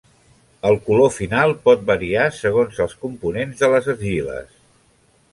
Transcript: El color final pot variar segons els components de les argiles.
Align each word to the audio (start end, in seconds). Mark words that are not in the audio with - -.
El 0.67 0.77
color 0.85 1.09
final 1.17 1.51
pot 1.67 1.83
variar 1.89 2.23
segons 2.37 2.79
els 2.85 2.95
components 3.03 3.61
de 3.65 3.69
les 3.75 3.91
argiles. 3.95 4.57